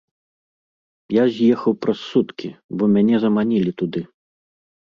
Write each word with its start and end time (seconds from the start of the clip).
Я 1.15 1.25
з'ехаў 1.35 1.77
праз 1.87 1.99
суткі, 2.11 2.49
бо 2.79 2.83
мяне 2.97 3.15
заманілі 3.27 3.71
туды. 3.83 4.01